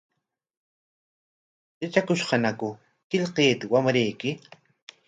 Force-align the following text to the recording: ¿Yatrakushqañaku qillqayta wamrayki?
¿Yatrakushqañaku 1.81 2.69
qillqayta 3.09 3.65
wamrayki? 3.71 4.29